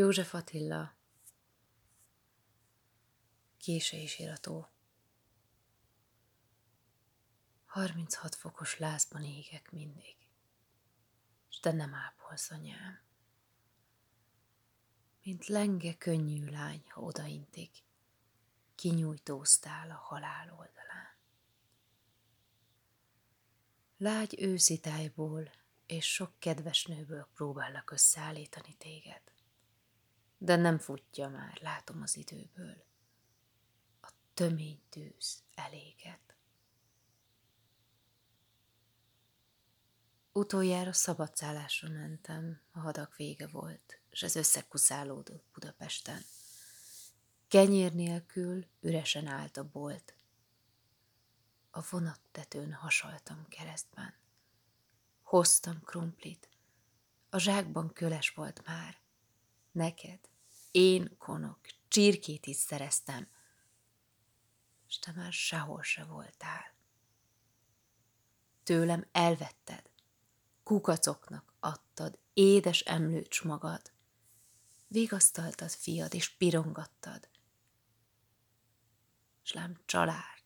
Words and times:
József 0.00 0.34
Attila, 0.34 0.96
késői 3.56 4.06
sírató. 4.06 4.68
36 7.66 8.34
fokos 8.34 8.78
lázban 8.78 9.24
égek 9.24 9.70
mindig, 9.70 10.16
s 11.48 11.60
te 11.60 11.72
nem 11.72 11.94
ápolsz, 11.94 12.50
anyám. 12.50 13.00
Mint 15.22 15.46
lenge 15.46 15.96
könnyű 15.96 16.50
lány, 16.50 16.84
ha 16.88 17.00
odaintik, 17.00 17.82
kinyújtóztál 18.74 19.90
a 19.90 19.94
halál 19.94 20.50
oldalán. 20.50 21.16
Lágy 23.96 24.42
őszi 24.42 24.78
tájból 24.80 25.50
és 25.86 26.12
sok 26.12 26.32
kedves 26.38 26.84
nőből 26.84 27.28
próbállak 27.34 27.90
összeállítani 27.90 28.76
téged. 28.76 29.38
De 30.42 30.56
nem 30.56 30.78
futja 30.78 31.28
már, 31.28 31.58
látom 31.62 32.02
az 32.02 32.16
időből. 32.16 32.84
A 34.00 34.10
tömény 34.34 34.80
tűz 34.88 35.42
eléget. 35.54 36.34
Utoljára 40.32 40.92
szabadszállásra 40.92 41.88
mentem, 41.88 42.60
a 42.70 42.78
hadak 42.78 43.16
vége 43.16 43.46
volt, 43.46 44.00
és 44.10 44.22
ez 44.22 44.36
összekuszálódott 44.36 45.44
Budapesten. 45.52 46.22
Kenyér 47.48 47.94
nélkül 47.94 48.66
üresen 48.80 49.26
állt 49.26 49.56
a 49.56 49.70
bolt. 49.70 50.14
A 51.70 51.80
vonattetőn 51.90 52.72
hasaltam 52.72 53.46
keresztben. 53.48 54.14
Hoztam 55.22 55.80
krumplit. 55.80 56.48
A 57.30 57.38
zsákban 57.38 57.92
köles 57.92 58.30
volt 58.30 58.66
már. 58.66 59.00
Neked, 59.72 60.20
én 60.70 61.16
konok, 61.18 61.60
csirkét 61.88 62.46
is 62.46 62.56
szereztem, 62.56 63.28
és 64.88 64.98
te 64.98 65.12
már 65.12 65.32
sehol 65.32 65.82
se 65.82 66.04
voltál. 66.04 66.74
Tőlem 68.62 69.08
elvetted, 69.12 69.90
kukacoknak 70.62 71.54
adtad 71.60 72.18
édes 72.32 72.80
emlőcs 72.80 73.42
magad, 73.42 73.92
vigasztaltad 74.86 75.70
fiad, 75.70 76.14
és 76.14 76.36
pirongattad. 76.36 77.28
S 79.42 79.52
lám 79.52 79.80
család, 79.84 80.42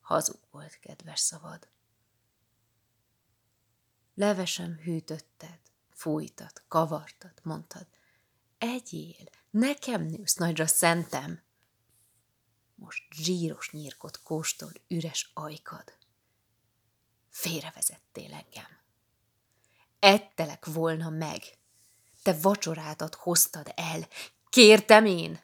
hazug 0.00 0.40
volt 0.50 0.78
kedves 0.78 1.20
szavad. 1.20 1.68
Levesem 4.14 4.76
hűtötted, 4.76 5.60
fújtad, 5.90 6.62
kavartad, 6.68 7.40
mondtad, 7.42 7.86
egyél, 8.60 9.28
nekem 9.50 10.02
nősz 10.02 10.34
nagyra 10.34 10.66
szentem. 10.66 11.42
Most 12.74 13.02
zsíros 13.14 13.70
nyírkot 13.70 14.22
kóstol 14.22 14.72
üres 14.88 15.30
ajkad. 15.34 15.84
Félrevezettél 17.28 18.32
engem. 18.32 18.78
Ettelek 19.98 20.66
volna 20.66 21.10
meg. 21.10 21.42
Te 22.22 22.32
vacsorádat 22.32 23.14
hoztad 23.14 23.72
el. 23.76 24.08
Kértem 24.48 25.06
én. 25.06 25.40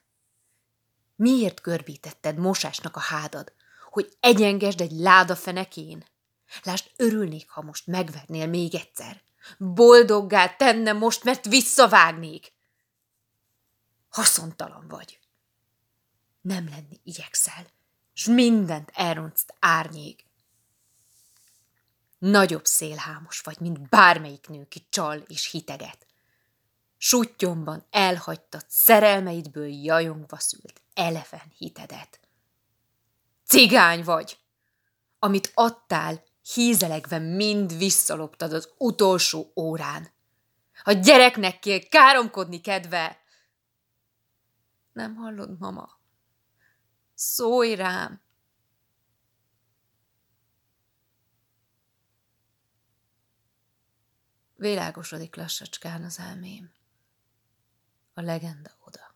Miért 1.17 1.61
görbítetted 1.61 2.37
mosásnak 2.37 2.97
a 2.97 3.01
hádad, 3.01 3.53
hogy 3.91 4.17
egyengesd 4.21 4.81
egy 4.81 4.93
láda 4.93 5.37
fenekén? 5.37 6.05
Lásd, 6.63 6.91
örülnék, 6.97 7.49
ha 7.51 7.63
most 7.63 7.87
megvernél 7.87 8.47
még 8.47 8.75
egyszer. 8.75 9.23
Boldoggá 9.59 10.57
tenne 10.57 10.93
most, 10.93 11.25
mert 11.25 11.45
visszavágnék. 11.45 12.56
Haszontalan 14.17 14.89
vagy. 14.89 15.19
Nem 16.41 16.69
lenni 16.69 17.01
igyekszel, 17.03 17.67
s 18.13 18.27
mindent 18.27 18.91
elrontsz 18.95 19.47
árnyék. 19.59 20.25
Nagyobb 22.19 22.65
szélhámos 22.65 23.41
vagy, 23.41 23.61
mint 23.61 23.89
bármelyik 23.89 24.49
nő, 24.49 24.67
ki 24.69 24.87
csal 24.91 25.19
és 25.19 25.51
hiteget. 25.51 26.07
Suttyomban 26.97 27.87
elhagytad 27.91 28.65
szerelmeidből 28.69 29.69
jajongva 29.69 30.39
szült 30.39 30.83
eleven 30.95 31.53
hitedet. 31.57 32.21
Cigány 33.45 34.05
vagy! 34.05 34.39
Amit 35.19 35.51
adtál, 35.55 36.25
hízelegve 36.55 37.19
mind 37.19 37.79
visszaloptad 37.79 38.53
az 38.53 38.69
utolsó 38.79 39.53
órán. 39.57 40.09
A 40.83 40.93
gyereknek 40.93 41.59
kell 41.59 41.79
káromkodni 41.89 42.61
kedve. 42.61 43.25
Nem 44.97 45.15
hallod, 45.15 45.59
mama? 45.59 46.01
Szólj 47.15 47.75
rám! 47.75 48.21
Világosodik 54.55 55.37
lassacskán 55.37 56.03
az 56.03 56.19
elmém. 56.19 56.73
A 58.15 58.21
legenda 58.21 58.77
oda. 58.85 59.15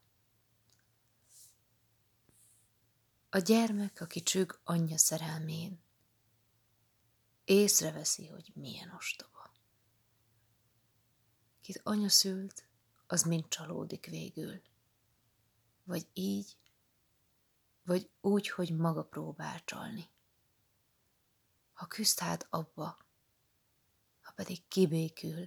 A 3.30 3.38
gyermek, 3.38 4.00
aki 4.00 4.22
csüg 4.22 4.58
anyja 4.64 4.98
szerelmén, 4.98 5.82
észreveszi, 7.44 8.26
hogy 8.26 8.52
milyen 8.54 8.90
ostoba. 8.90 9.54
Kit 11.60 11.80
anya 11.82 12.08
szült, 12.08 12.68
az 13.06 13.22
mind 13.22 13.48
csalódik 13.48 14.06
végül. 14.06 14.62
Vagy 15.84 16.08
így, 16.12 16.56
vagy 17.82 18.10
úgy, 18.20 18.48
hogy 18.48 18.76
maga 18.76 19.04
próbál 19.04 19.64
csalni. 19.64 20.10
Ha 21.72 21.86
küzd 21.86 22.18
hát 22.18 22.46
abba, 22.50 22.98
ha 24.20 24.32
pedig 24.32 24.68
kibékül, 24.68 25.46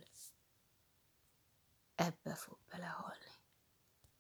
ebbe 1.96 2.36
fog 2.36 2.58
belehalni. 2.70 3.33